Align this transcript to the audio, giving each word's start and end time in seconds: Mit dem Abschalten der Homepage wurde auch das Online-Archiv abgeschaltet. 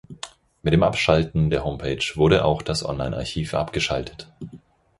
Mit 0.63 0.73
dem 0.73 0.81
Abschalten 0.81 1.51
der 1.51 1.63
Homepage 1.63 2.01
wurde 2.15 2.43
auch 2.43 2.63
das 2.63 2.83
Online-Archiv 2.83 3.53
abgeschaltet. 3.53 4.27